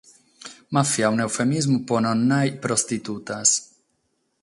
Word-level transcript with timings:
Ma 0.73 0.81
fiat 0.91 1.11
un'eufemismu 1.13 1.77
pro 1.87 1.97
non 2.03 2.19
nàrrere 2.29 2.61
prostitutas. 2.65 3.49